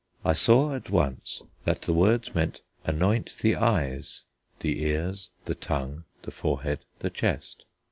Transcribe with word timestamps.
I 0.25 0.33
saw 0.33 0.73
at 0.73 0.89
once 0.89 1.43
that 1.63 1.83
the 1.83 1.93
words 1.93 2.33
meant 2.33 2.61
anoint 2.83 3.37
the 3.41 3.55
eyes, 3.55 4.23
the 4.61 4.81
ears, 4.81 5.29
the 5.45 5.53
tongue, 5.53 6.05
the 6.23 6.31
forehead, 6.31 6.79
the 7.01 7.11
chest. 7.11 7.65